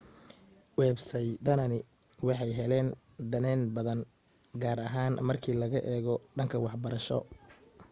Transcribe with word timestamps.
websaydadani 0.79 1.79
waxay 2.27 2.51
heleen 2.59 2.87
danayn 3.31 3.61
badan 3.75 3.99
gaar 4.61 4.79
ahaan 4.87 5.13
marka 5.27 5.51
laga 5.61 5.79
eego 5.93 6.13
dhanka 6.37 6.57
waxbarasho 6.65 7.19